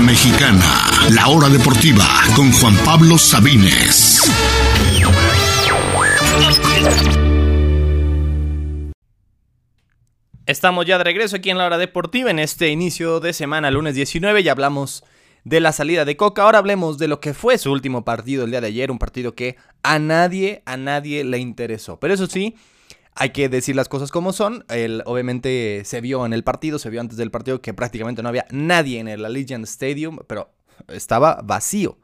[0.00, 4.30] Mexicana, la hora deportiva con Juan Pablo Sabines.
[10.46, 13.94] Estamos ya de regreso aquí en la hora deportiva en este inicio de semana, lunes
[13.94, 15.04] 19, ya hablamos
[15.44, 16.42] de la salida de Coca.
[16.42, 19.34] Ahora hablemos de lo que fue su último partido el día de ayer, un partido
[19.34, 21.98] que a nadie, a nadie le interesó.
[22.00, 22.56] Pero eso sí,
[23.14, 24.64] hay que decir las cosas como son.
[24.68, 28.28] El, obviamente se vio en el partido, se vio antes del partido que prácticamente no
[28.28, 30.50] había nadie en el Allegiant Stadium, pero
[30.88, 31.98] estaba vacío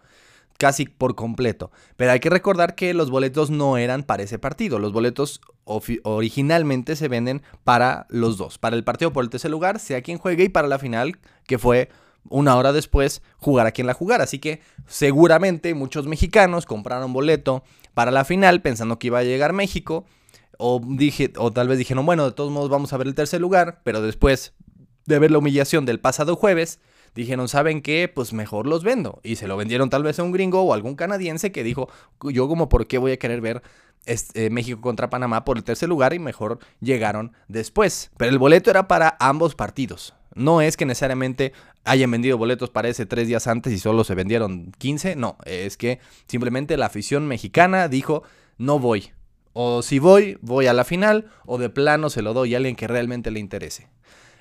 [0.58, 1.70] casi por completo.
[1.96, 4.78] Pero hay que recordar que los boletos no eran para ese partido.
[4.78, 8.58] Los boletos originalmente se venden para los dos.
[8.58, 11.58] Para el partido por el tercer lugar, sea quien juegue, y para la final, que
[11.58, 11.90] fue
[12.28, 14.24] una hora después, jugar a quien la jugara.
[14.24, 17.62] Así que seguramente muchos mexicanos compraron boleto
[17.94, 20.06] para la final pensando que iba a llegar México.
[20.58, 23.40] O, dije, o tal vez dijeron, bueno, de todos modos vamos a ver el tercer
[23.40, 24.54] lugar, pero después
[25.06, 26.80] de ver la humillación del pasado jueves,
[27.14, 28.10] dijeron, ¿saben qué?
[28.12, 29.20] Pues mejor los vendo.
[29.22, 31.88] Y se lo vendieron tal vez a un gringo o algún canadiense que dijo,
[32.22, 33.62] yo como por qué voy a querer ver
[34.04, 38.10] este, México contra Panamá por el tercer lugar y mejor llegaron después.
[38.16, 40.14] Pero el boleto era para ambos partidos.
[40.34, 41.52] No es que necesariamente
[41.84, 45.16] hayan vendido boletos para ese tres días antes y solo se vendieron 15.
[45.16, 45.98] No, es que
[46.28, 48.22] simplemente la afición mexicana dijo,
[48.58, 49.12] no voy.
[49.58, 52.76] O si voy, voy a la final, o de plano se lo doy a alguien
[52.76, 53.88] que realmente le interese.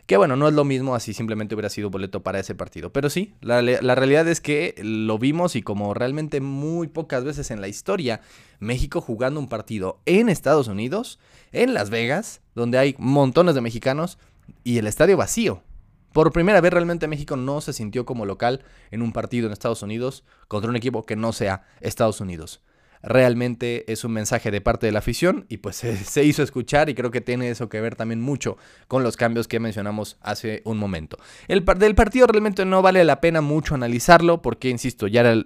[0.07, 2.91] Que bueno, no es lo mismo así simplemente hubiera sido boleto para ese partido.
[2.91, 7.61] Pero sí, la, realidad es que lo vimos y como realmente muy pocas veces en
[7.61, 8.19] la historia,
[8.59, 11.17] México jugando un partido en Estados Unidos,
[11.53, 14.19] en Las Vegas, donde hay montones de mexicanos
[14.65, 15.63] y el estadio vacío.
[16.11, 19.81] Por primera vez realmente México no se sintió como local en un partido en Estados
[19.81, 22.61] Unidos contra un equipo que no sea Estados Unidos
[23.05, 25.75] realmente es un mensaje de parte de la afición y pues
[26.05, 29.47] se, hizo escuchar y creo que tiene eso que ver también mucho con los cambios
[29.47, 31.17] que mencionamos hace un momento.
[31.47, 35.43] El del partido realmente no vale la pena mucho analizarlo porque, insisto, ya era eh,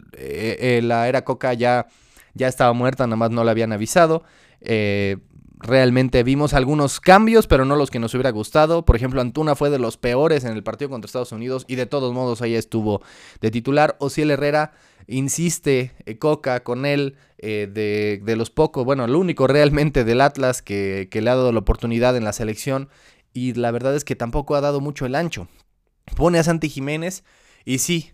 [0.60, 1.88] eh, la era Coca ya,
[2.34, 4.24] ya estaba muerta, nada más no la habían avisado.
[4.62, 5.18] Eh,
[5.60, 8.86] realmente vimos algunos cambios, pero no los que nos hubiera gustado.
[8.86, 11.86] Por ejemplo, Antuna fue de los peores en el partido contra Estados Unidos y de
[11.86, 13.02] todos modos ahí estuvo
[13.42, 13.98] de titular.
[14.00, 14.72] Ociel Herrera
[15.10, 17.68] insiste eh, Coca con él eh,
[18.24, 21.60] de, los pocos, bueno, el único realmente del Atlas que, que le ha dado la
[21.60, 22.90] oportunidad en la selección
[23.34, 25.48] y la verdad es que tampoco ha dado mucho el ancho.
[26.16, 27.24] Pone a Santi Jiménez
[27.66, 28.14] y sí,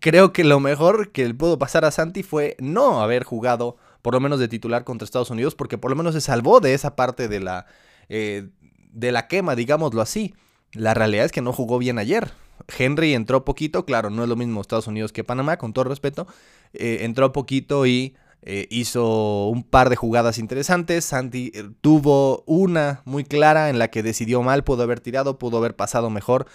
[0.00, 4.14] creo que lo mejor que le pudo pasar a Santi fue no haber jugado por
[4.14, 6.94] lo menos de titular contra Estados Unidos, porque por lo menos se salvó de esa
[6.94, 7.66] parte de la,
[8.08, 8.48] eh,
[8.92, 10.34] de la quema, digámoslo así.
[10.72, 12.30] La realidad es que no jugó bien ayer.
[12.76, 16.26] Henry entró poquito, claro, no es lo mismo Estados Unidos que Panamá, con todo respeto.
[16.72, 21.04] Eh, entró poquito y eh, hizo un par de jugadas interesantes.
[21.04, 25.76] Santi tuvo una muy clara en la que decidió mal, pudo haber tirado, pudo haber
[25.76, 26.46] pasado mejor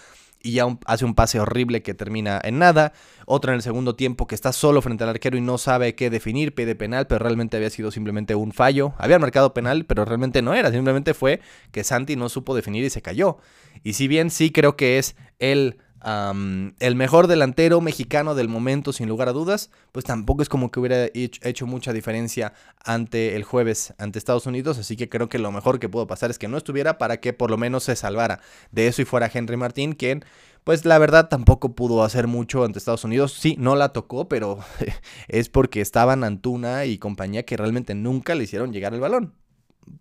[0.43, 2.93] y ya hace un pase horrible que termina en nada.
[3.25, 6.09] Otra en el segundo tiempo que está solo frente al arquero y no sabe qué
[6.09, 8.93] definir, pide penal, pero realmente había sido simplemente un fallo.
[8.97, 11.41] Había marcado penal, pero realmente no era, simplemente fue
[11.71, 13.37] que Santi no supo definir y se cayó.
[13.83, 19.07] Y si bien sí creo que es el el mejor delantero mexicano del momento, sin
[19.07, 22.53] lugar a dudas, pues tampoco es como que hubiera hecho mucha diferencia
[22.83, 26.31] ante el jueves ante Estados Unidos, así que creo que lo mejor que pudo pasar
[26.31, 28.39] es que no estuviera para que por lo menos se salvara
[28.71, 30.25] de eso y fuera Henry Martín, quien
[30.63, 33.33] pues la verdad tampoco pudo hacer mucho ante Estados Unidos.
[33.33, 34.59] Sí, no la tocó, pero
[35.27, 39.33] es porque estaban Antuna y compañía que realmente nunca le hicieron llegar el balón.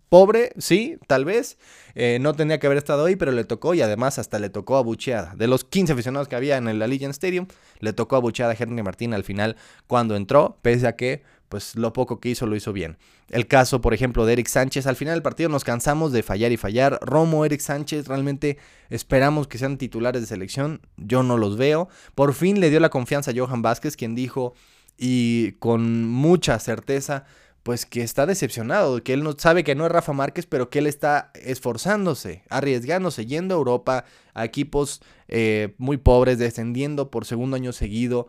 [0.09, 1.57] Pobre, sí, tal vez.
[1.95, 4.77] Eh, no tenía que haber estado ahí, pero le tocó y además hasta le tocó
[4.77, 5.35] abucheada.
[5.35, 7.47] De los 15 aficionados que había en el Allegiant Stadium,
[7.79, 9.55] le tocó abucheada a Henry Martín al final
[9.87, 12.97] cuando entró, pese a que pues lo poco que hizo lo hizo bien.
[13.29, 16.53] El caso, por ejemplo, de Eric Sánchez, al final del partido nos cansamos de fallar
[16.53, 16.97] y fallar.
[17.01, 18.57] Romo, Eric Sánchez, realmente
[18.89, 20.81] esperamos que sean titulares de selección.
[20.95, 21.89] Yo no los veo.
[22.15, 24.53] Por fin le dio la confianza a Johan Vázquez, quien dijo
[24.97, 27.25] y con mucha certeza
[27.63, 30.79] pues que está decepcionado, que él no sabe que no es Rafa Márquez, pero que
[30.79, 37.55] él está esforzándose, arriesgándose, yendo a Europa, a equipos eh, muy pobres, descendiendo por segundo
[37.55, 38.27] año seguido,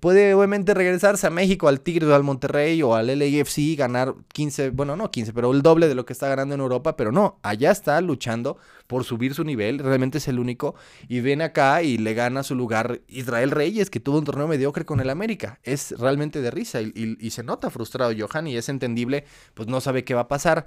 [0.00, 4.96] puede obviamente regresarse a México, al Tigres al Monterrey o al LAFC, ganar 15, bueno,
[4.96, 7.72] no 15, pero el doble de lo que está ganando en Europa, pero no, allá
[7.72, 10.76] está luchando por subir su nivel, realmente es el único,
[11.08, 14.84] y viene acá y le gana su lugar Israel Reyes, que tuvo un torneo mediocre
[14.84, 18.68] con el América, es realmente de risa y, y se nota frustrado Johan y es
[18.68, 19.24] entendible,
[19.54, 20.66] pues no sabe qué va a pasar.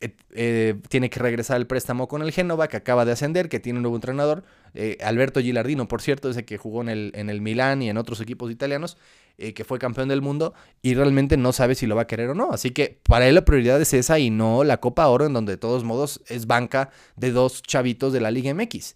[0.00, 3.60] Eh, eh, tiene que regresar el préstamo con el Génova, que acaba de ascender, que
[3.60, 4.44] tiene un nuevo entrenador.
[4.74, 7.96] Eh, Alberto Gilardino, por cierto, ese que jugó en el, en el Milán y en
[7.96, 8.96] otros equipos italianos,
[9.36, 12.34] que fue campeón del mundo y realmente no sabe si lo va a querer o
[12.34, 12.52] no.
[12.52, 15.52] Así que para él la prioridad es esa y no la Copa Oro, en donde
[15.52, 18.94] de todos modos es banca de dos chavitos de la Liga MX.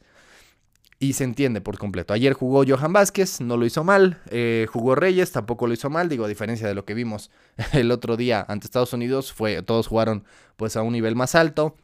[1.02, 2.12] Y se entiende por completo.
[2.12, 6.11] Ayer jugó Johan Vázquez, no lo hizo mal, eh, jugó Reyes, tampoco lo hizo mal,
[6.11, 7.31] digo, a diferencia de lo que vimos
[7.73, 10.25] el otro día ante Estados Unidos, fue, todos jugaron
[10.56, 11.75] pues a un nivel más alto.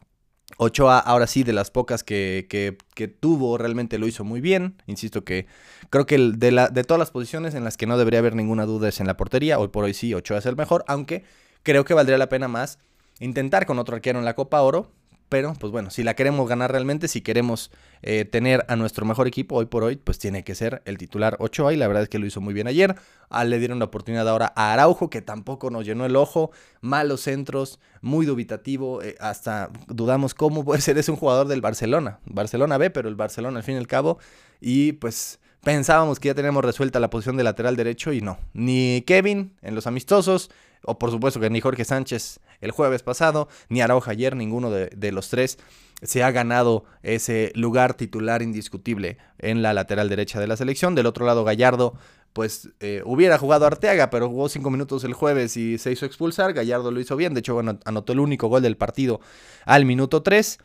[0.59, 4.81] Ochoa, ahora sí, de las pocas que, que, tuvo, realmente lo hizo muy bien.
[4.87, 5.47] Insisto que
[5.91, 8.65] creo que de, la, de todas las posiciones en las que no debería haber ninguna
[8.65, 9.59] duda es en la portería.
[9.59, 11.25] Hoy por hoy sí, Ochoa es el mejor, aunque
[11.65, 12.79] creo que valdría la pena más
[13.19, 14.93] intentar con otro arquero en la Copa Oro.
[15.29, 19.27] Pero, pues bueno, si la queremos ganar realmente, si queremos eh, tener a nuestro mejor
[19.27, 21.73] equipo hoy por hoy, pues tiene que ser el titular Ochoa.
[21.73, 22.95] Y la verdad es que lo hizo muy bien ayer.
[23.29, 26.53] Ah, le dieron la oportunidad ahora a Araujo, que tampoco nos llenó el ojo.
[26.81, 29.03] Malos centros, muy dubitativo.
[29.03, 30.97] Eh, hasta dudamos cómo puede ser.
[30.97, 32.21] Es un jugador del Barcelona.
[32.27, 34.19] Barcelona B, pero el Barcelona al fin y al cabo.
[34.61, 38.39] Y pues pensábamos que ya tenemos resuelta la posición de lateral derecho y no.
[38.53, 40.49] Ni Kevin en los amistosos,
[40.85, 45.13] o por supuesto que ni Jorge Sánchez el jueves pasado, ni Araujo ayer, ninguno de,
[45.13, 45.59] los tres
[46.03, 50.95] se ha ganado ese lugar titular indiscutible en la lateral derecha de la selección.
[50.95, 51.95] Del otro lado, Gallardo,
[52.35, 56.53] pues eh, hubiera jugado Arteaga, pero jugó cinco minutos el jueves y se hizo expulsar.
[56.53, 59.21] Gallardo lo hizo bien, de hecho, bueno, anotó el único gol del partido
[59.65, 60.59] al minuto 3.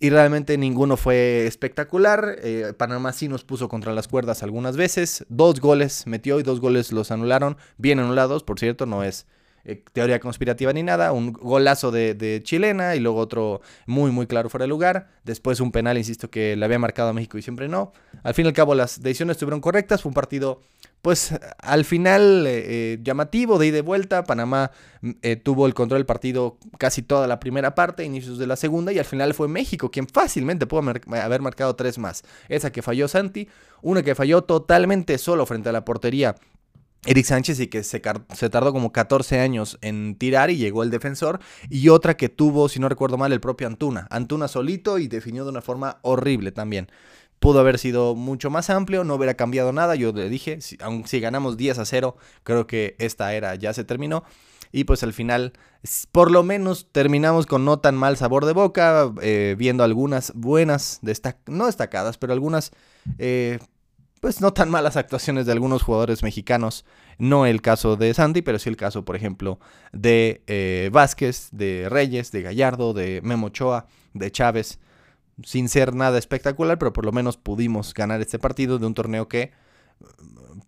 [0.00, 2.36] Y realmente ninguno fue espectacular.
[2.42, 5.26] Eh, Panamá sí nos puso contra las cuerdas algunas veces.
[5.28, 7.56] Dos goles metió y dos goles los anularon.
[7.78, 9.26] Bien anulados, por cierto, no es
[9.68, 14.48] eh, teoría conspirativa ni nada, un golazo de, chilena y luego otro muy muy claro
[14.48, 17.68] fuera de lugar, después un penal, insisto, que le había marcado a México y siempre
[17.68, 17.92] no.
[18.22, 20.62] Al fin y al cabo las decisiones estuvieron correctas, fue un partido
[21.02, 24.70] pues al final eh, eh, llamativo de ida y de vuelta, Panamá
[25.02, 25.10] mm,
[25.44, 28.98] tuvo el control del partido casi toda la primera parte, inicios de la segunda y
[28.98, 32.24] al final fue México quien fácilmente pudo haber marcado tres más.
[32.48, 33.48] Esa que falló Santi,
[33.82, 36.36] una que falló totalmente solo frente a la portería
[37.06, 41.40] Eric Sánchez y que se, tardó como 14 años en tirar y llegó el defensor.
[41.70, 44.06] Y otra que tuvo, si no recuerdo mal, el propio Antuna.
[44.10, 46.90] Antuna solito y definió de una forma horrible también.
[47.38, 49.94] Pudo haber sido mucho más amplio, no hubiera cambiado nada.
[49.94, 53.72] Yo le dije, si, aun si ganamos 10 a 0, creo que esta era ya
[53.72, 54.24] se terminó.
[54.72, 55.52] Y pues al final,
[56.12, 61.00] por lo menos terminamos con no tan mal sabor de boca, eh, viendo algunas buenas,
[61.46, 62.72] no destacadas, pero algunas
[63.18, 63.60] eh,
[64.20, 66.84] pues no tan malas actuaciones de algunos jugadores mexicanos.
[67.18, 69.58] No el caso de Sandy, pero sí el caso, por ejemplo,
[69.92, 74.78] de eh, Vázquez, de Reyes, de Gallardo, de Memo Ochoa, de Chávez.
[75.42, 79.28] Sin ser nada espectacular, pero por lo menos pudimos ganar este partido de un torneo
[79.28, 79.52] que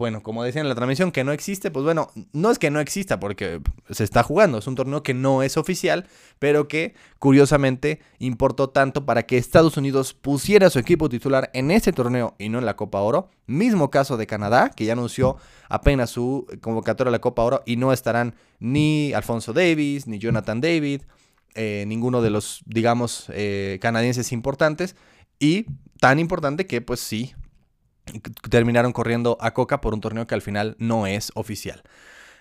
[0.00, 2.81] bueno, como decía en la transmisión, que no existe, pues bueno, no es que no
[2.81, 3.61] exista porque
[3.91, 6.06] se está jugando, es un torneo que no es oficial,
[6.38, 11.93] pero que curiosamente importó tanto para que Estados Unidos pusiera su equipo titular en ese
[11.93, 13.29] torneo y no en la Copa Oro.
[13.47, 15.37] Mismo caso de Canadá, que ya anunció
[15.69, 20.62] apenas su convocatoria a la Copa Oro y no estarán ni Alfonso Davis, ni Jonathan
[20.62, 21.02] David,
[21.55, 24.97] eh, ninguno de los, digamos, eh, canadienses importantes.
[25.38, 25.67] Y
[26.00, 27.35] tan importante que pues sí,
[28.49, 31.83] terminaron corriendo a Coca por un torneo que al final no es oficial.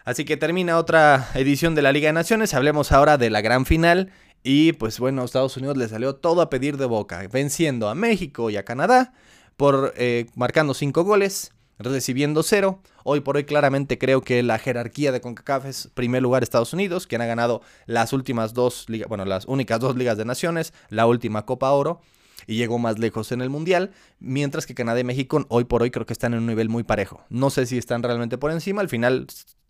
[0.06, 2.54] Así que termina otra edición de la Liga de Naciones.
[2.54, 4.12] Hablemos ahora de la gran final.
[4.44, 8.50] Y pues bueno, Estados Unidos le salió todo a pedir de boca, venciendo a México
[8.50, 9.14] y a Canadá
[9.58, 12.82] por eh, marcando cinco goles, recibiendo cero.
[13.04, 17.06] Hoy por hoy claramente creo que la jerarquía de CONCACAF es primer lugar Estados Unidos,
[17.06, 21.06] quien ha ganado las últimas dos ligas, bueno, las únicas dos ligas de naciones, la
[21.06, 22.00] última Copa Oro
[22.48, 25.92] y llegó más lejos en el Mundial, mientras que Canadá y México hoy por hoy
[25.92, 27.24] creo que están en un nivel muy parejo.
[27.30, 29.28] No sé si están realmente por encima, al final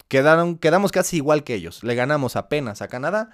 [0.08, 1.84] quedaron, quedamos casi igual que ellos.
[1.84, 3.30] Le ganamos apenas a Canadá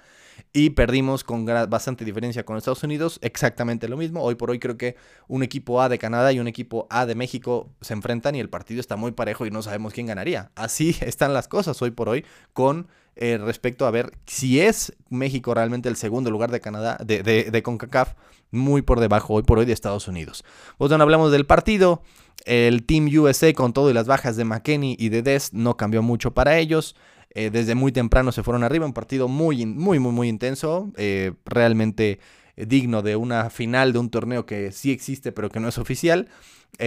[0.52, 4.22] y perdimos con bastante diferencia con Estados Unidos, exactamente lo mismo.
[4.22, 7.14] Hoy por hoy creo que un equipo A de Canadá y un equipo A de
[7.14, 10.50] México se enfrentan y el partido está muy parejo y no sabemos quién ganaría.
[10.54, 12.88] Así están las cosas hoy por hoy con
[13.18, 17.62] eh, respecto a ver si es México realmente el segundo lugar de Canadá, de, de,
[17.62, 18.12] CONCACAF,
[18.50, 20.44] muy por debajo hoy por hoy de Estados Unidos.
[20.78, 22.02] Pues bueno, hablamos del partido.
[22.44, 26.02] El Team USA con todo y las bajas de McKenney y de Dest no cambió
[26.02, 26.94] mucho para ellos.
[27.30, 31.32] Eh, desde muy temprano se fueron arriba, un partido muy, muy, muy, muy intenso, eh,
[31.44, 32.18] realmente
[32.56, 36.28] digno de una final de un torneo que sí existe pero que no es oficial.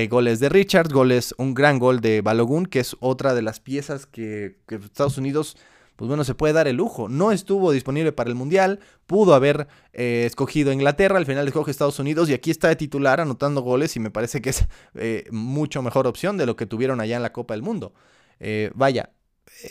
[0.09, 4.05] goles de Richards, goles, un gran gol de Balogun, que es otra de las piezas
[4.05, 5.57] que, que Estados Unidos
[5.99, 7.09] pues bueno, se puede dar el lujo.
[7.09, 11.99] No estuvo disponible para el Mundial, pudo haber eh, escogido Inglaterra, al final escoge Estados
[11.99, 14.65] Unidos y aquí está de titular anotando goles y me parece que es
[14.95, 17.93] eh, mucho mejor opción de lo que tuvieron allá en la Copa del Mundo.
[18.39, 19.09] Eh, vaya,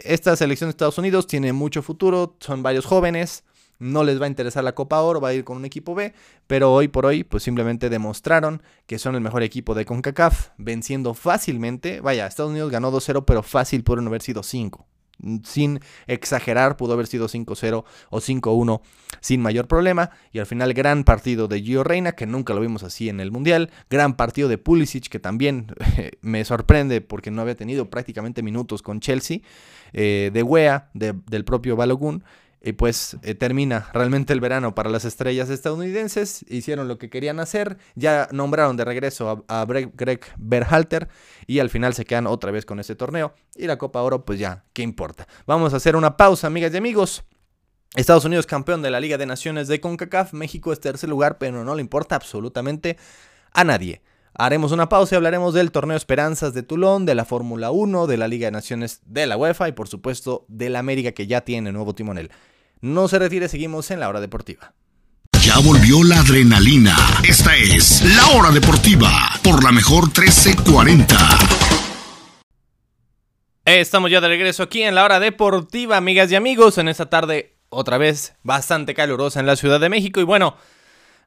[0.04, 3.44] esta selección de Estados Unidos tiene mucho futuro, son varios jóvenes,
[3.78, 6.12] no les va a interesar la Copa Oro, va a ir con un equipo B,
[6.46, 11.14] pero hoy por hoy pues simplemente demostraron que son el mejor equipo de CONCACAF, venciendo
[11.14, 14.86] fácilmente, vaya, Estados Unidos ganó 2-0, pero fácil pudieron haber sido 5
[15.44, 18.80] sin exagerar, pudo haber sido 5-0 o 5-1
[19.20, 20.10] sin mayor problema.
[20.32, 23.30] Y al final, gran partido de Gio Reina, que nunca lo vimos así en el
[23.30, 23.70] Mundial.
[23.90, 25.74] Gran partido de Pulisic, que también
[26.20, 29.40] me sorprende porque no había tenido prácticamente minutos con Chelsea.
[29.92, 32.24] Eh, de Wea, del propio Balogun.
[32.60, 36.44] Y pues eh, termina realmente el verano para las estrellas estadounidenses.
[36.48, 37.78] Hicieron lo que querían hacer.
[37.94, 41.08] Ya nombraron de regreso a, Greg Berhalter.
[41.46, 43.34] Y al final se quedan otra vez con este torneo.
[43.54, 45.28] Y la Copa Oro, pues ya, ¿qué importa?
[45.46, 47.24] Vamos a hacer una pausa, amigas y amigos.
[47.94, 50.32] Estados Unidos campeón de la Liga de Naciones de CONCACAF.
[50.32, 52.98] México es tercer lugar, pero no le importa absolutamente
[53.52, 54.02] a nadie.
[54.34, 58.16] Haremos una pausa y hablaremos del torneo Esperanzas de Tulón, de la Fórmula 1, de
[58.16, 61.40] la Liga de Naciones de la UEFA y por supuesto de la América que ya
[61.40, 62.30] tiene nuevo timonel.
[62.80, 64.72] No se retire, seguimos en la hora deportiva.
[65.40, 66.96] Ya volvió la adrenalina.
[67.26, 69.10] Esta es la hora deportiva
[69.42, 71.16] por la mejor 1340.
[73.64, 77.56] Estamos ya de regreso aquí en la hora deportiva, amigas y amigos, en esta tarde
[77.68, 80.56] otra vez bastante calurosa en la Ciudad de México y bueno,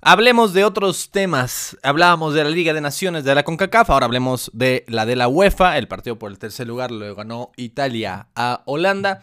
[0.04, 1.78] Hablemos de otros temas.
[1.84, 5.28] Hablábamos de la Liga de Naciones de la CONCACAF, ahora hablemos de la de la
[5.28, 5.78] UEFA.
[5.78, 9.22] El partido por el tercer lugar lo ganó Italia a Holanda.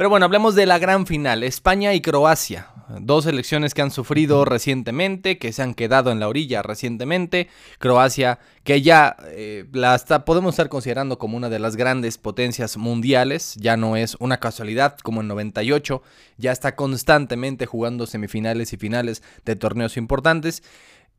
[0.00, 2.68] Pero bueno, hablemos de la gran final, España y Croacia.
[3.00, 7.48] Dos selecciones que han sufrido recientemente, que se han quedado en la orilla recientemente.
[7.78, 13.56] Croacia, que ya eh, la podemos estar considerando como una de las grandes potencias mundiales.
[13.56, 16.02] Ya no es una casualidad como en 98.
[16.38, 20.62] Ya está constantemente jugando semifinales y finales de torneos importantes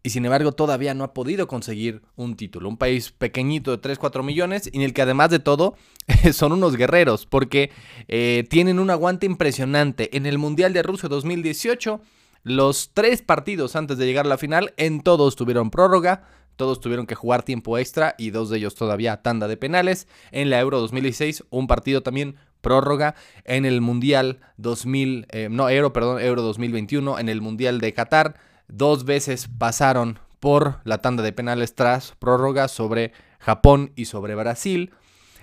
[0.04, 2.70] y sin embargo todavía no ha podido conseguir un título.
[2.70, 5.76] Un país pequeñito de 3-4 millones y en el que además de todo
[6.34, 7.72] son unos guerreros porque
[8.08, 10.16] eh, tienen un aguante impresionante.
[10.18, 12.02] En el Mundial de Rusia 2018,
[12.44, 16.24] los tres partidos antes de llegar a la final, en todos tuvieron prórroga.
[16.56, 20.08] Todos tuvieron que jugar tiempo extra y dos de ellos todavía tanda de penales.
[20.32, 23.16] En la Euro 2016, un partido también prórroga.
[23.46, 28.51] En el Mundial 2000, eh, no, Euro, perdón, Euro 2021, en el Mundial de Qatar
[28.72, 34.92] dos veces pasaron por la tanda de penales tras prórroga sobre Japón y sobre Brasil.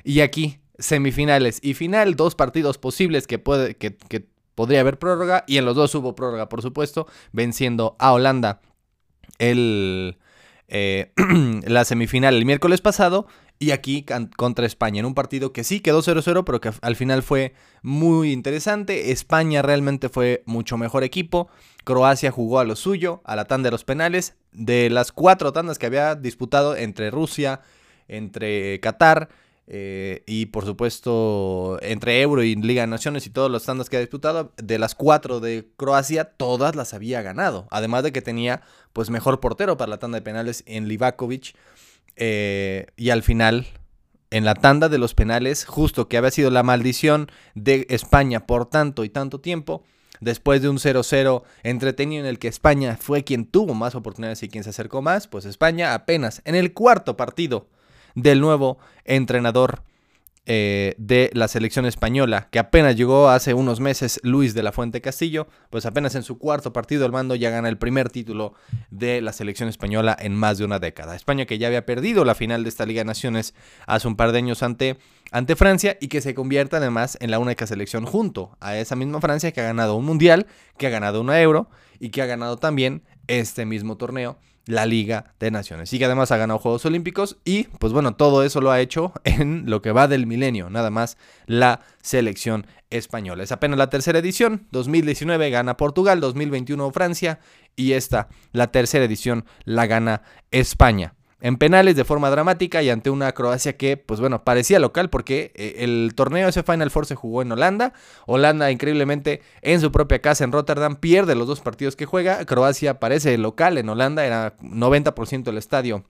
[0.05, 3.97] Y aquí semifinales y final, dos partidos posibles que, puede, que,
[4.55, 5.45] podría haber prórroga.
[5.47, 8.61] Y en los dos hubo prórroga, por supuesto, venciendo a Holanda
[9.39, 10.19] el,
[10.69, 11.13] eh,
[11.67, 13.27] la semifinal el miércoles pasado
[13.59, 14.05] y aquí
[14.37, 18.33] contra España, en un partido que sí quedó 0-0, pero que al final fue muy
[18.33, 19.11] interesante.
[19.11, 21.49] España realmente fue mucho mejor equipo.
[21.85, 24.37] Croacia jugó a lo suyo, a la tanda de los penales.
[24.53, 27.61] De las cuatro tandas que había disputado entre Rusia,
[28.07, 29.29] entre Qatar
[29.71, 33.99] eh, y por supuesto entre Euro y Liga de Naciones y todas las tandas que
[33.99, 37.69] ha disputado, de las cuatro de Croacia, todas las había ganado.
[37.71, 38.63] Además de que tenía
[38.95, 41.55] pues mejor portero para la tanda de penales en Livakovic.
[42.21, 43.67] Eh, y al final,
[44.31, 48.67] en la tanda de los penales, justo que había sido la maldición de España por
[48.67, 49.85] tanto y tanto tiempo,
[50.21, 54.49] después de un 0-0 entretenido en el que España fue quien tuvo más oportunidades y
[54.49, 57.69] quien se acercó más, pues España apenas en el cuarto partido
[58.17, 59.85] del nuevo entrenador
[60.51, 65.03] eh, de la selección española, que apenas llegó hace unos meses Luis de la Fuente
[65.03, 68.55] Castillo, pues apenas en su cuarto partido al mando ya gana el primer título
[68.91, 71.15] de la selección española en más de una década.
[71.15, 73.53] España que ya había perdido la final de esta Liga de Naciones
[73.87, 74.97] hace un par de años ante,
[75.33, 79.21] ante Francia y que se convierte además en la única selección junto a esa misma
[79.21, 80.47] Francia que ha ganado un mundial,
[80.79, 81.69] que ha ganado una euro
[82.01, 85.93] y que ha ganado también este mismo torneo la Liga de Naciones.
[85.93, 89.13] Y que además ha ganado Juegos Olímpicos y pues bueno, todo eso lo ha hecho
[89.25, 93.43] en lo que va del milenio, nada más la selección española.
[93.43, 97.41] Es apenas la tercera edición, 2019 gana Portugal, 2021 Francia
[97.77, 103.11] y esta, la tercera edición, la gana España en penales de forma dramática y ante
[103.11, 107.15] una Croacia que, pues bueno, parecía local porque eh, el torneo ese Final Four se
[107.15, 107.93] jugó en Holanda.
[108.27, 112.45] Holanda, increíblemente, en su propia casa en Rotterdam, pierde los dos partidos que juega.
[112.45, 116.05] Croacia parece local en Holanda, era 90% del estadio.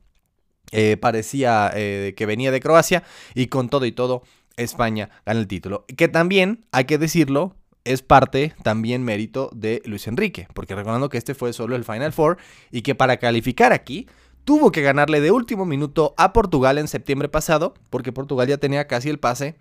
[0.71, 3.03] Eh, parecía eh, que venía de Croacia
[3.35, 4.23] y con todo y todo
[4.57, 5.85] España gana el título.
[5.97, 7.55] Que también, hay que decirlo,
[7.85, 12.13] es parte también mérito de Luis Enrique, porque recordando que este fue solo el Final
[12.13, 12.39] Four
[12.71, 14.07] y que para calificar aquí
[14.49, 18.87] tuvo que ganarle de último minuto a Portugal en septiembre pasado, porque Portugal ya tenía
[18.87, 19.57] casi el pase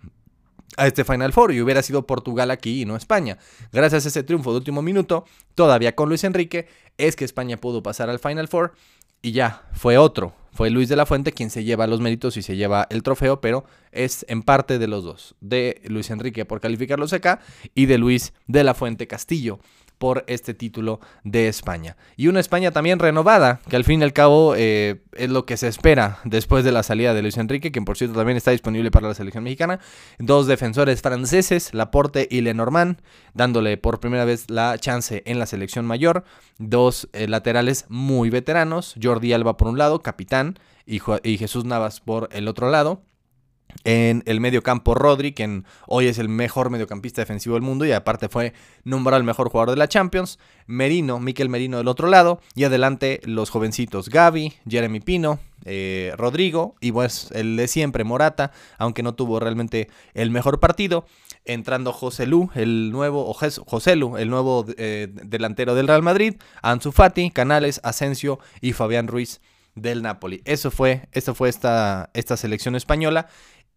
[0.78, 3.36] a este Final Four y hubiera sido Portugal aquí y no España.
[3.70, 7.82] Gracias a ese triunfo de último minuto, todavía con Luis Enrique, es que España pudo
[7.82, 8.72] pasar al Final Four
[9.20, 10.32] y ya, fue otro.
[10.52, 13.42] Fue Luis de la Fuente quien se lleva los méritos y se lleva el trofeo,
[13.42, 17.40] pero es en parte de los dos, de Luis Enrique por calificarlos acá
[17.74, 19.58] y de Luis de la Fuente Castillo
[19.98, 21.96] por este título de España.
[22.16, 25.56] Y una España también renovada, que al fin y al cabo eh, es lo que
[25.56, 28.90] se espera después de la salida de Luis Enrique, quien por cierto también está disponible
[28.90, 29.80] para la selección mexicana.
[30.18, 33.00] Dos defensores franceses, Laporte y Lenormand,
[33.34, 36.24] dándole por primera vez la chance en la selección mayor.
[36.58, 42.00] Dos eh, laterales muy veteranos, Jordi Alba por un lado, capitán, y, y Jesús Navas
[42.00, 43.02] por el otro lado.
[43.84, 47.92] En el medio campo, Rodri, quien hoy es el mejor mediocampista defensivo del mundo y
[47.92, 48.52] aparte fue
[48.84, 50.38] nombrado el mejor jugador de la Champions.
[50.66, 52.40] Merino, Miquel Merino del otro lado.
[52.54, 58.52] Y adelante los jovencitos Gaby, Jeremy Pino, eh, Rodrigo y pues el de siempre, Morata,
[58.78, 61.06] aunque no tuvo realmente el mejor partido.
[61.44, 66.34] Entrando José Lu, el nuevo, o José Lu, el nuevo eh, delantero del Real Madrid.
[66.62, 69.40] Ansu Fati, Canales, Asensio y Fabián Ruiz
[69.74, 70.42] del Napoli.
[70.44, 73.28] Eso fue, eso fue esta, esta selección española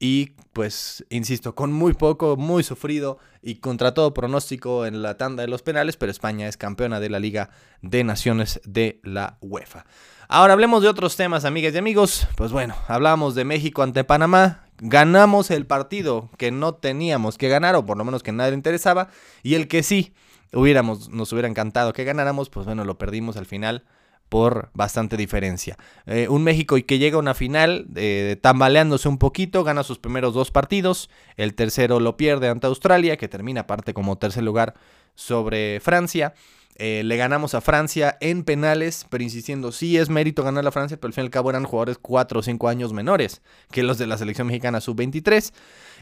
[0.04, 5.44] y pues, insisto, con muy poco, muy sufrido y contra todo pronóstico en la tanda
[5.44, 7.52] de los penales, pero España es campeona de la Liga
[7.84, 9.86] de Naciones de la UEFA.
[10.28, 12.28] Ahora hablemos de otros temas, amigas y amigos.
[12.36, 14.66] Pues bueno, hablamos de México ante Panamá.
[14.80, 19.10] Ganamos el partido que no teníamos que ganar, o por lo menos que nadie interesaba,
[19.44, 20.16] y el que sí
[20.52, 23.86] hubiéramos, nos hubiera encantado que ganáramos, pues bueno, lo perdimos al final
[24.32, 25.78] por bastante diferencia.
[26.06, 30.34] Eh, un México que llega a una final eh, tambaleándose un poquito, gana sus primeros
[30.34, 34.74] dos partidos, el tercero lo pierde ante Australia, que termina aparte como tercer lugar
[35.16, 36.34] sobre Francia.
[36.76, 40.98] Eh, le ganamos a Francia en penales, pero insistiendo, sí es mérito ganar a Francia,
[40.98, 43.98] pero al fin y al cabo eran jugadores 4 o 5 años menores que los
[43.98, 45.54] de la selección mexicana sub-23.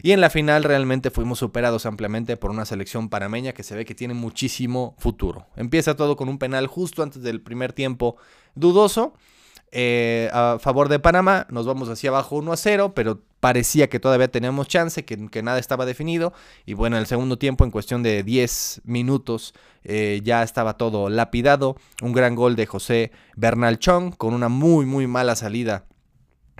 [0.02, 3.84] Y en la final realmente fuimos superados ampliamente por una selección panameña que se ve
[3.84, 5.46] que tiene muchísimo futuro.
[5.56, 8.16] Empieza todo con un penal justo antes del primer tiempo
[8.54, 9.14] dudoso.
[9.72, 11.46] Eh, a favor de Panamá.
[11.50, 15.58] Nos vamos hacia abajo 1 a 0, pero parecía que todavía teníamos chance, que, nada
[15.58, 16.32] estaba definido.
[16.66, 21.08] Y bueno, en el segundo tiempo, en cuestión de 10 minutos, eh, ya estaba todo
[21.08, 21.76] lapidado.
[22.02, 25.84] Un gran gol de José Bernal Chong con una muy, muy mala salida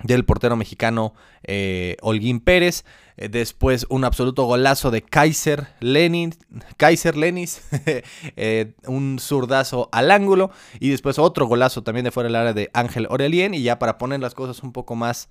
[0.03, 1.13] del portero mexicano
[1.43, 2.85] eh, Holguín Pérez.
[3.21, 6.33] Eh, después un absoluto golazo de Kaiser Lenin,
[6.77, 7.61] Kaiser Lenis,
[8.35, 10.49] eh, un zurdazo al ángulo.
[10.79, 13.53] Y después otro golazo también de fuera del área de Ángel Orelien.
[13.53, 15.29] Y ya para poner las cosas un poco más,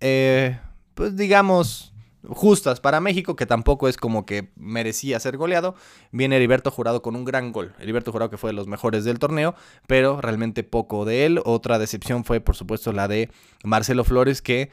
[0.00, 1.90] pues digamos,
[2.28, 5.76] justas para México, que tampoco es como que merecía ser goleado.
[6.10, 7.74] Viene Heriberto Jurado con un gran gol.
[7.78, 9.54] Heriberto Jurado que fue de los mejores del torneo,
[9.86, 11.40] pero realmente poco de él.
[11.44, 13.30] Otra decepción fue, por supuesto, la de
[13.62, 14.70] Marcelo Flores, que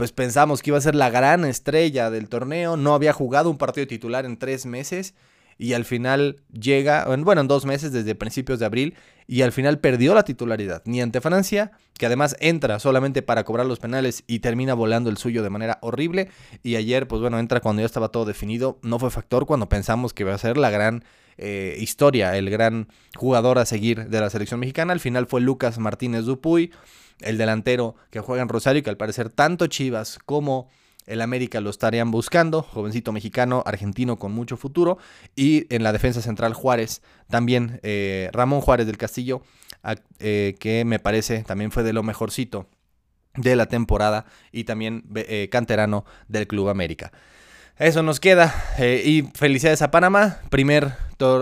[0.00, 2.78] pues pensamos que iba a ser la gran estrella del torneo.
[2.78, 5.12] No había jugado un partido titular en tres meses
[5.58, 8.94] y al final llega, bueno, en dos meses desde principios de abril,
[9.26, 13.66] y al final perdió la titularidad, ni ante Francia, que además entra solamente para cobrar
[13.66, 16.30] los penales y termina volando el suyo de manera horrible,
[16.62, 20.14] y ayer, pues bueno, entra cuando ya estaba todo definido, no fue factor cuando pensamos
[20.14, 21.04] que iba a ser la gran
[21.36, 25.78] eh, historia, el gran jugador a seguir de la selección mexicana, al final fue Lucas
[25.78, 26.72] Martínez Dupuy,
[27.20, 30.68] el delantero que juega en Rosario, que al parecer tanto Chivas como
[31.06, 34.98] el América lo estarían buscando, jovencito mexicano, argentino con mucho futuro.
[35.34, 39.42] Y en la defensa central Juárez, también eh, Ramón Juárez del Castillo,
[40.20, 42.68] eh, que me parece también fue de lo mejorcito
[43.34, 47.12] de la temporada y también eh, canterano del Club América.
[47.76, 48.54] Eso nos queda.
[48.78, 50.38] Y felicidades a Panamá.
[50.50, 50.92] Primer,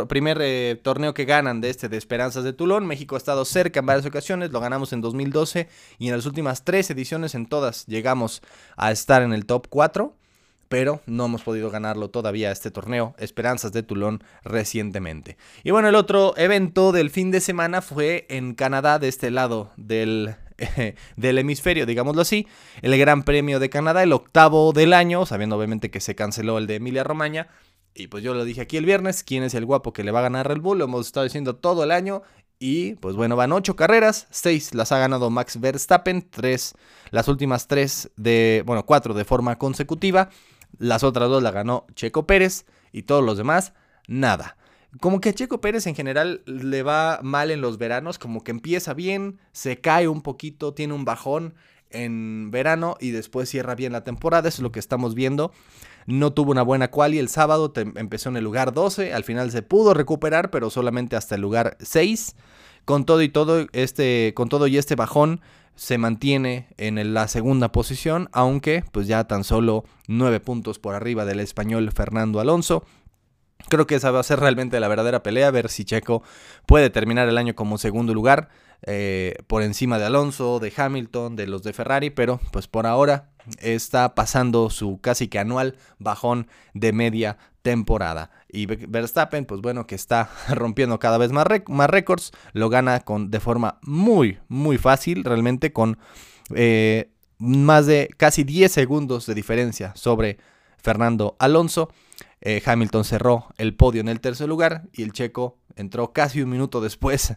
[0.08, 2.86] primer eh, torneo que ganan de este de Esperanzas de Tulón.
[2.86, 4.50] México ha estado cerca en varias ocasiones.
[4.50, 8.42] Lo ganamos en 2012 y en las últimas tres ediciones, en todas, llegamos
[8.76, 10.14] a estar en el top 4.
[10.68, 15.38] Pero no hemos podido ganarlo todavía este torneo, Esperanzas de Tulón, recientemente.
[15.64, 19.70] Y bueno, el otro evento del fin de semana fue en Canadá, de este lado
[19.78, 20.36] del
[21.16, 22.46] del hemisferio, digámoslo así.
[22.82, 26.66] El Gran Premio de Canadá, el octavo del año, sabiendo obviamente que se canceló el
[26.66, 27.48] de Emilia Romagna.
[27.94, 30.20] Y pues yo lo dije aquí el viernes, ¿quién es el guapo que le va
[30.20, 30.78] a ganar Red Bull?
[30.78, 32.22] Lo hemos estado diciendo todo el año.
[32.60, 36.74] Y pues bueno, van ocho carreras, seis las ha ganado Max Verstappen, tres,
[37.10, 40.30] las últimas tres de, bueno, cuatro de forma consecutiva.
[40.78, 43.74] Las otras dos la ganó Checo Pérez y todos los demás,
[44.08, 44.56] nada.
[45.00, 48.50] Como que a Checo Pérez en general le va mal en los veranos, como que
[48.50, 51.54] empieza bien, se cae un poquito, tiene un bajón
[51.90, 55.52] en verano y después cierra bien la temporada, eso es lo que estamos viendo.
[56.08, 59.60] No tuvo una buena quali el sábado, empezó en el lugar 12, al final se
[59.60, 62.34] pudo recuperar, pero solamente hasta el lugar 6.
[62.86, 65.42] Con todo y todo, este, con todo y este bajón,
[65.74, 71.26] se mantiene en la segunda posición, aunque pues ya tan solo 9 puntos por arriba
[71.26, 72.84] del español Fernando Alonso.
[73.68, 76.22] Creo que esa va a ser realmente la verdadera pelea, a ver si Checo
[76.64, 78.48] puede terminar el año como segundo lugar,
[78.86, 83.28] eh, por encima de Alonso, de Hamilton, de los de Ferrari, pero pues por ahora
[83.60, 88.30] está pasando su casi que anual bajón de media temporada.
[88.48, 93.40] Y Verstappen, pues bueno, que está rompiendo cada vez más, récords, lo gana con, de
[93.40, 95.98] forma muy, muy fácil, realmente con
[96.54, 100.38] eh, más de casi 10 segundos de diferencia sobre
[100.78, 101.90] Fernando Alonso.
[102.40, 106.50] Eh, Hamilton cerró el podio en el tercer lugar y el checo entró casi un
[106.50, 107.34] minuto después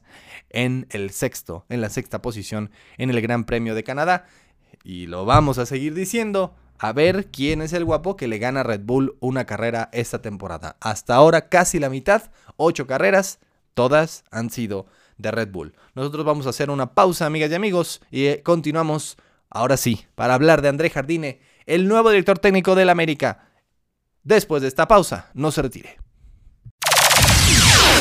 [0.50, 4.26] en el sexto, en la sexta posición en el Gran Premio de Canadá.
[4.84, 8.62] Y lo vamos a seguir diciendo, a ver quién es el guapo que le gana
[8.62, 10.78] a Red Bull una carrera esta temporada.
[10.82, 13.40] Hasta ahora casi la mitad, ocho carreras,
[13.74, 15.76] todas han sido de Red Bull.
[15.94, 19.18] Nosotros vamos a hacer una pausa, amigas y amigos, y eh, continuamos
[19.50, 23.50] ahora sí, para hablar de André Jardine, el nuevo director técnico del América.
[24.24, 25.98] Después de esta pausa, no se retire.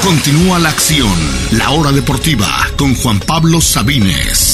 [0.02, 1.12] Continúa la acción,
[1.52, 4.49] la hora deportiva con Juan Pablo Sabines.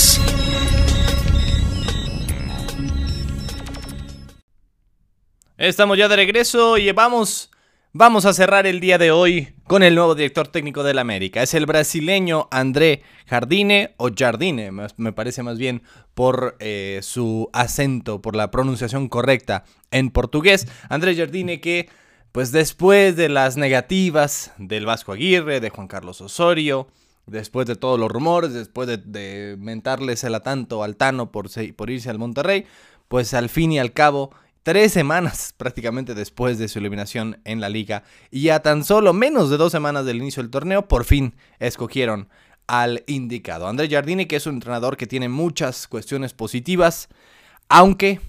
[5.59, 7.51] Estamos ya de regreso y vamos,
[7.95, 11.43] vamos a cerrar el día de hoy con el nuevo director técnico del América.
[11.43, 18.21] Es el brasileño André Jardine o Jardine, me parece más bien por eh, su acento,
[18.21, 20.69] por la pronunciación correcta en portugués.
[20.91, 21.89] André Jardine que,
[22.33, 26.87] pues después de las negativas del Vasco Aguirre, de Juan Carlos Osorio,
[27.25, 31.49] después de todos los rumores, después de, de mentarles tanto al Tano por
[31.89, 32.67] irse al Monterrey,
[33.09, 34.33] pues al fin y al cabo
[34.67, 38.03] tres semanas prácticamente después de su eliminación en la liga
[38.33, 42.29] y a tan solo menos de dos semanas del inicio del torneo, por fin escogieron
[42.67, 43.69] al indicado.
[43.69, 47.09] André Jardini, que es un entrenador que tiene muchas cuestiones positivas,
[47.69, 48.21] aunque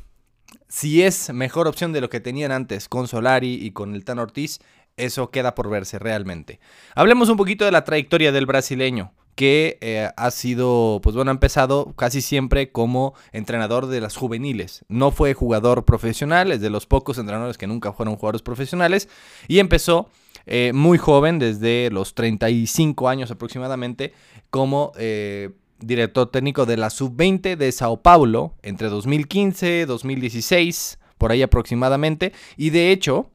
[0.67, 4.19] si es mejor opción de lo que tenían antes con Solari y con el Tan
[4.19, 4.59] Ortiz,
[4.95, 6.59] eso queda por verse realmente.
[6.93, 11.31] Hablemos un poquito de la trayectoria del brasileño que eh, ha sido, pues bueno, ha
[11.31, 14.83] empezado casi siempre como entrenador de las juveniles.
[14.89, 19.07] No fue jugador profesional, es de los pocos entrenadores que nunca fueron jugadores profesionales
[19.47, 20.09] y empezó
[20.47, 24.11] eh, muy joven, desde los 35 años aproximadamente,
[24.49, 31.31] como eh, director técnico de la sub-20 de Sao Paulo entre 2015 y 2016, por
[31.31, 33.29] ahí aproximadamente, y de hecho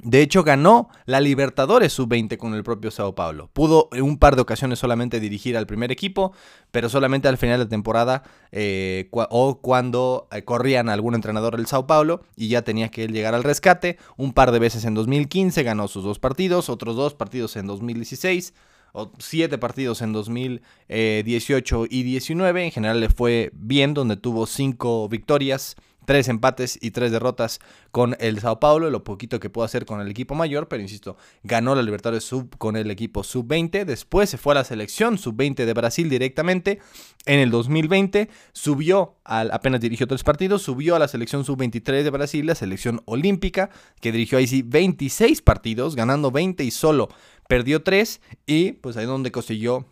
[0.00, 3.50] de hecho, ganó la Libertadores sub-20 con el propio Sao Paulo.
[3.52, 6.32] Pudo en un par de ocasiones solamente dirigir al primer equipo,
[6.70, 11.66] pero solamente al final de temporada eh, o cuando eh, corrían a algún entrenador del
[11.66, 13.98] Sao Paulo y ya tenía que llegar al rescate.
[14.16, 18.54] Un par de veces en 2015 ganó sus dos partidos, otros dos partidos en 2016
[18.94, 22.64] o siete partidos en 2018 y 19.
[22.64, 27.60] En general le fue bien, donde tuvo cinco victorias tres empates y tres derrotas
[27.90, 31.16] con el Sao Paulo, lo poquito que pudo hacer con el equipo mayor, pero insisto,
[31.42, 35.64] ganó la Libertadores Sub con el equipo Sub-20, después se fue a la selección Sub-20
[35.64, 36.80] de Brasil directamente,
[37.26, 42.10] en el 2020 subió, al, apenas dirigió tres partidos, subió a la selección Sub-23 de
[42.10, 47.08] Brasil, la selección olímpica, que dirigió ahí sí 26 partidos, ganando 20 y solo
[47.48, 49.86] perdió 3 y pues ahí donde consiguió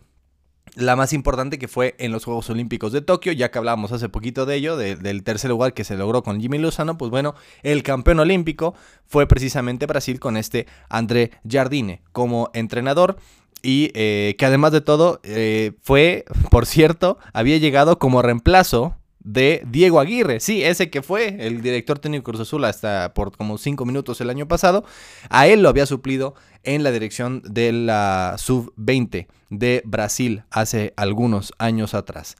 [0.75, 4.09] la más importante que fue en los Juegos Olímpicos de Tokio, ya que hablábamos hace
[4.09, 7.83] poquito de ello, del tercer lugar que se logró con Jimmy Lozano, pues bueno, el
[7.83, 8.73] campeón olímpico
[9.05, 13.17] fue precisamente Brasil con este André Jardine como entrenador
[13.61, 19.63] y eh, que además de todo eh, fue, por cierto, había llegado como reemplazo de
[19.69, 23.85] Diego Aguirre, sí, ese que fue el director técnico Cruz Azul hasta por como cinco
[23.85, 24.83] minutos el año pasado,
[25.29, 31.53] a él lo había suplido en la dirección de la sub-20 de Brasil hace algunos
[31.57, 32.35] años atrás.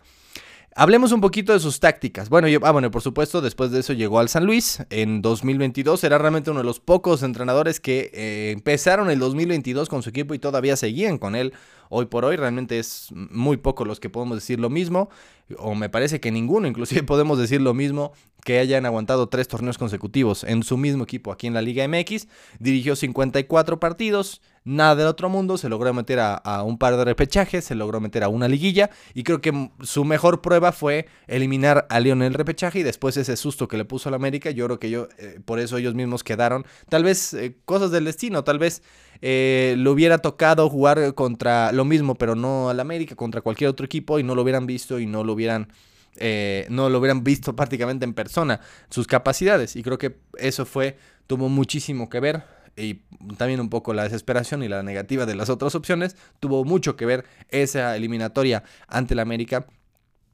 [0.74, 2.30] Hablemos un poquito de sus tácticas.
[2.30, 6.02] Bueno, yo, ah, bueno, por supuesto, después de eso llegó al San Luis en 2022.
[6.06, 10.34] Era realmente uno de los pocos entrenadores que eh, empezaron el 2022 con su equipo
[10.34, 11.54] y todavía seguían con él
[11.92, 12.38] hoy por hoy.
[12.38, 15.10] Realmente es muy poco los que podemos decir lo mismo,
[15.58, 19.78] o me parece que ninguno, inclusive podemos decir lo mismo que hayan aguantado tres torneos
[19.78, 22.28] consecutivos en su mismo equipo aquí en la Liga MX.
[22.60, 27.66] Dirigió 54 partidos, nada del otro mundo, se logró meter a, un par de repechajes,
[27.66, 32.00] se logró meter a una liguilla y creo que su mejor prueba fue eliminar a
[32.00, 34.80] León en el repechaje y después ese susto que le puso al América, yo creo
[34.80, 38.58] que yo, eh, por eso ellos mismos quedaron, tal vez eh, cosas del destino, tal
[38.58, 38.82] vez
[39.22, 43.86] eh, le hubiera tocado jugar contra lo mismo, pero no al América, contra cualquier otro
[43.86, 45.72] equipo y no lo hubieran visto y no lo hubieran...
[46.18, 49.76] Eh, no lo hubieran visto prácticamente en persona sus capacidades.
[49.78, 52.44] Y creo que eso fue tuvo muchísimo que ver
[52.76, 53.04] y
[53.38, 57.06] también un poco la desesperación y la negativa de las otras opciones tuvo mucho que
[57.06, 59.66] ver esa eliminatoria ante el América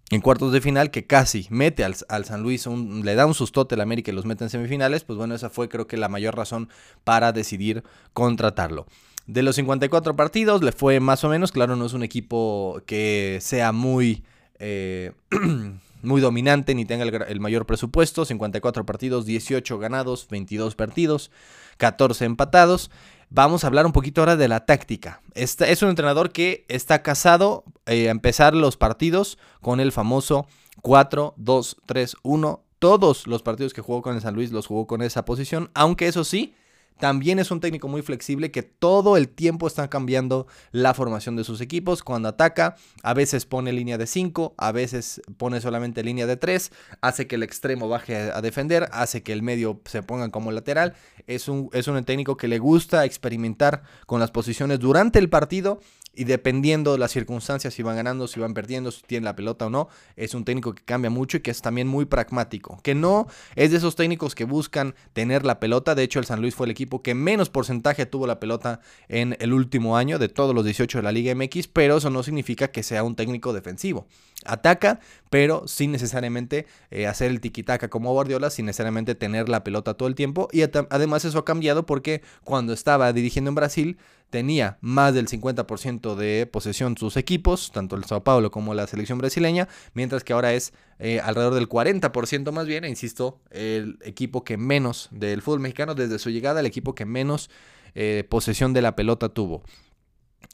[0.10, 3.82] en cuartos de final que casi mete al, San Luis, le da un sustote al
[3.82, 6.70] América y los mete en semifinales, pues bueno, esa fue creo que la mayor razón
[7.04, 8.88] para decidir contratarlo.
[9.26, 13.40] De los 54 partidos le fue más o menos, claro, no es un equipo que
[13.42, 14.24] sea muy...
[14.60, 15.12] Eh,
[16.02, 18.26] muy dominante ni tenga el, mayor presupuesto.
[18.26, 21.32] 54 partidos, 18 ganados, 22 partidos,
[21.78, 22.92] 14 empatados.
[23.30, 25.22] Vamos a hablar un poquito ahora de la táctica.
[25.34, 30.48] Este es un entrenador que está casado eh, a empezar los partidos con el famoso
[30.82, 32.62] 4-2-3-1.
[32.80, 36.08] Todos los partidos que jugó con el San Luis los jugó con esa posición, aunque
[36.08, 36.54] eso sí,
[37.00, 41.44] también es un técnico muy flexible que todo el tiempo está cambiando la formación de
[41.44, 42.04] sus equipos.
[42.04, 46.72] Cuando ataca, a veces pone línea de 5, a veces pone solamente línea de 3,
[47.02, 50.94] hace que el extremo baje a defender, hace que el medio se ponga como lateral.
[51.28, 55.80] Es un, es un técnico que le gusta experimentar con las posiciones durante el partido
[56.18, 59.68] y dependiendo de las circunstancias, si van ganando, si van perdiendo, si tienen la pelota
[59.68, 62.80] o no, es un técnico que cambia mucho y que es también muy pragmático.
[62.82, 65.94] Que no es de esos técnicos que buscan tener la pelota.
[65.94, 69.38] De hecho, el San Luis fue el equipo que menos porcentaje tuvo la pelota en
[69.40, 72.70] el último año de todos los 18 de la Liga MX, pero eso no significa
[72.70, 74.08] que sea un técnico defensivo.
[74.48, 79.96] Ataca, pero sin necesariamente eh, hacer el tiquitaca como Guardiola, sin necesariamente tener la pelota
[79.96, 80.48] todo el tiempo.
[80.52, 83.98] Y además eso ha cambiado porque cuando estaba dirigiendo en Brasil,
[84.30, 89.18] tenía más del 50% de posesión sus equipos, tanto el Sao Paulo como la selección
[89.18, 94.44] brasileña, mientras que ahora es eh, alrededor del 40% más bien, e insisto, el equipo
[94.44, 97.50] que menos del fútbol mexicano desde su llegada, el equipo que menos
[97.96, 99.64] eh, posesión de la pelota tuvo.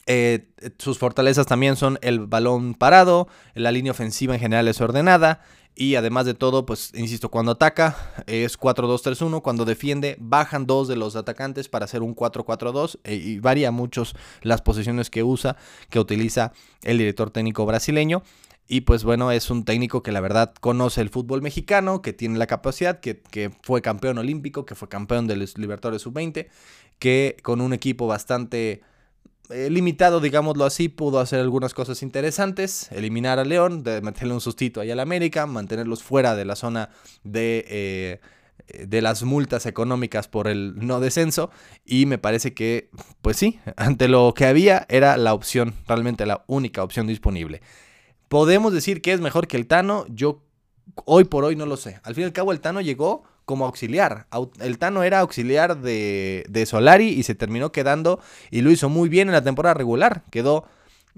[0.06, 5.40] Eh, sus fortalezas también son el balón parado, la línea ofensiva en general es ordenada,
[5.76, 10.94] y además de todo, pues insisto, cuando ataca es 4-2-3-1, cuando defiende bajan dos de
[10.94, 15.56] los atacantes para hacer un 4-4-2 e, y varía muchos las posiciones que usa,
[15.90, 18.22] que utiliza el director técnico brasileño.
[18.68, 22.38] Y pues bueno, es un técnico que la verdad conoce el fútbol mexicano, que tiene
[22.38, 26.46] la capacidad, que, que fue campeón olímpico, que fue campeón de los Libertadores Sub-20,
[26.98, 28.82] que con un equipo bastante
[29.50, 34.40] eh, limitado, digámoslo así, pudo hacer algunas cosas interesantes, eliminar a León, de meterle un
[34.40, 36.90] sustito ahí al América, mantenerlos fuera de la zona
[37.24, 41.50] de, eh, de las multas económicas por el no descenso
[41.84, 42.88] y me parece que,
[43.20, 47.60] pues sí, ante lo que había era la opción, realmente la única opción disponible.
[48.28, 50.06] ¿Podemos decir que es mejor que el Tano?
[50.08, 50.42] Yo
[51.04, 52.00] hoy por hoy no lo sé.
[52.02, 54.26] Al fin y al cabo el Tano llegó como auxiliar.
[54.60, 59.08] El Tano era auxiliar de, de, Solari y se terminó quedando y lo hizo muy
[59.08, 60.24] bien en la temporada regular.
[60.30, 60.64] Quedó,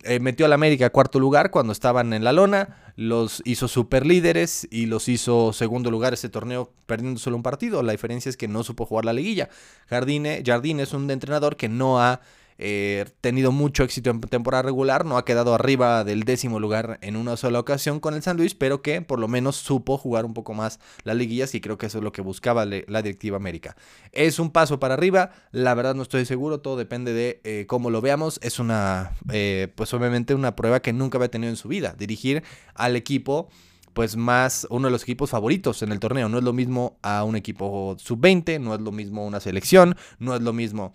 [0.02, 4.06] eh, metió al América a cuarto lugar cuando estaban en la lona, los hizo super
[4.06, 7.82] líderes y los hizo segundo lugar ese torneo perdiendo solo un partido.
[7.82, 9.48] La diferencia es que no supo jugar la liguilla.
[9.88, 10.42] Jardine,
[10.82, 12.20] es un entrenador que no ha
[12.58, 17.16] eh, tenido mucho éxito en temporada regular, no ha quedado arriba del décimo lugar en
[17.16, 20.34] una sola ocasión con el San Luis, pero que por lo menos supo jugar un
[20.34, 23.76] poco más las liguillas y creo que eso es lo que buscaba la directiva América.
[24.12, 27.90] Es un paso para arriba, la verdad no estoy seguro, todo depende de eh, cómo
[27.90, 28.38] lo veamos.
[28.42, 32.42] Es una, eh, pues obviamente una prueba que nunca había tenido en su vida, dirigir
[32.74, 33.48] al equipo
[33.96, 36.28] pues más uno de los equipos favoritos en el torneo.
[36.28, 40.36] No es lo mismo a un equipo sub-20, no es lo mismo una selección, no
[40.36, 40.92] es lo mismo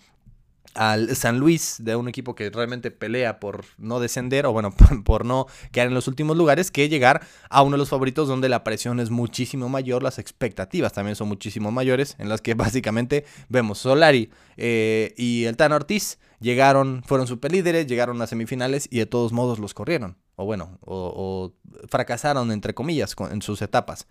[0.74, 4.74] al San Luis, de un equipo que realmente pelea por no descender o bueno,
[5.06, 8.50] por, no quedar en los últimos lugares, que llegar a uno de los favoritos donde
[8.50, 13.26] la presión es muchísimo mayor, las expectativas también son muchísimo mayores, en las que básicamente
[13.50, 19.06] vemos Solari eh, y el Tan Ortiz llegaron, fueron superlíderes, llegaron a semifinales y de
[19.06, 21.54] todos modos los corrieron, o bueno, o,
[21.90, 24.08] fracasaron entre comillas en sus etapas.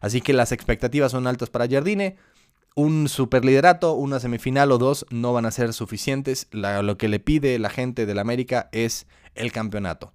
[0.00, 2.16] Así que las expectativas son altas para Jardine
[2.74, 6.48] un superliderato, una semifinal o dos no van a ser suficientes.
[6.52, 10.12] lo que le pide la gente del América es el campeonato.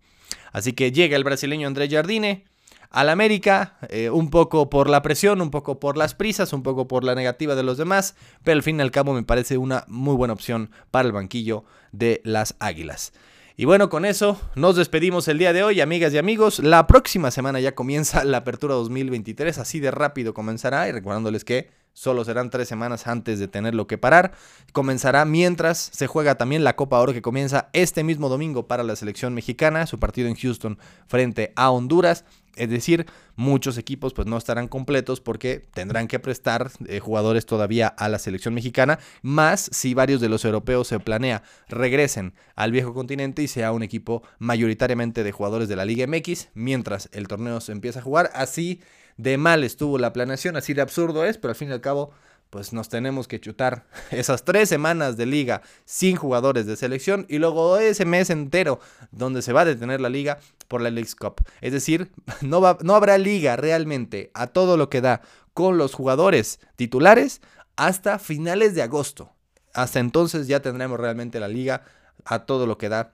[0.52, 2.46] Así que llega el brasileño André Jardine
[2.90, 6.88] al América, eh, un poco por la presión, un poco por las prisas, un poco
[6.88, 9.84] por la negativa de los demás, pero al fin y al cabo me parece una
[9.88, 13.12] muy buena opción para el banquillo de las Águilas.
[13.58, 16.60] Y bueno, con eso nos despedimos el día de hoy, amigas y amigos.
[16.60, 21.70] La próxima semana ya comienza la apertura 2023, así de rápido comenzará y recordándoles que
[21.94, 24.34] solo serán tres semanas antes de tenerlo que parar.
[24.74, 28.98] Comenzará mientras se juega también la Copa Oro que comienza este mismo domingo para la
[28.98, 32.26] selección mexicana, su partido en Houston frente a Honduras.
[32.56, 37.88] Es decir, muchos equipos pues no estarán completos porque tendrán que prestar eh, jugadores todavía
[37.88, 42.94] a la selección mexicana, más si varios de los europeos se planea regresen al viejo
[42.94, 47.62] continente y sea un equipo mayoritariamente de jugadores de la Liga MX mientras el torneo
[47.62, 48.32] se empieza a jugar.
[48.34, 48.82] Así
[49.18, 52.12] de mal estuvo la planeación, así de absurdo es, pero al fin y al cabo,
[52.56, 57.38] pues nos tenemos que chutar esas tres semanas de liga sin jugadores de selección y
[57.38, 58.80] luego ese mes entero
[59.12, 60.40] donde se va a detener la liga
[60.70, 61.44] por la League Cup.
[61.60, 65.20] Es decir, no, va, no habrá liga realmente a todo lo que da
[65.54, 67.42] con los jugadores titulares
[67.76, 69.34] hasta finales de agosto.
[69.74, 71.84] Hasta entonces ya tendremos realmente la liga
[72.24, 73.12] a todo lo que da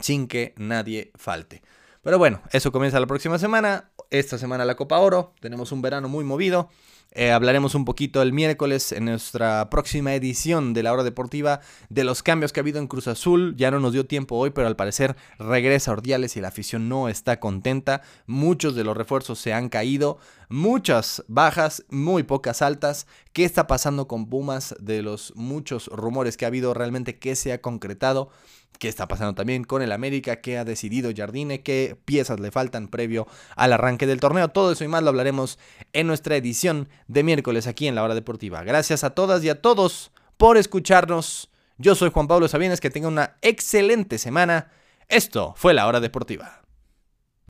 [0.00, 1.62] sin que nadie falte.
[2.00, 3.90] Pero bueno, eso comienza la próxima semana.
[4.08, 6.70] esta semana la Copa Oro, tenemos un verano muy movido.
[7.14, 12.04] Eh, hablaremos un poquito el miércoles en nuestra próxima edición de la hora deportiva de
[12.04, 13.54] los cambios que ha habido en Cruz Azul.
[13.54, 17.10] Ya no nos dio tiempo hoy, pero al parecer regresa Ordiales y la afición no
[17.10, 18.00] está contenta.
[18.26, 23.06] Muchos de los refuerzos se han caído, muchas bajas, muy pocas altas.
[23.34, 27.52] ¿Qué está pasando con Pumas de los muchos rumores que ha habido realmente que se
[27.52, 28.30] ha concretado?
[28.78, 32.88] Qué está pasando también con el América, qué ha decidido Jardine, qué piezas le faltan
[32.88, 34.48] previo al arranque del torneo.
[34.48, 35.58] Todo eso y más lo hablaremos
[35.92, 38.62] en nuestra edición de miércoles aquí en la hora deportiva.
[38.64, 41.50] Gracias a todas y a todos por escucharnos.
[41.78, 44.70] Yo soy Juan Pablo Sabines, que tenga una excelente semana.
[45.08, 46.61] Esto fue la hora deportiva.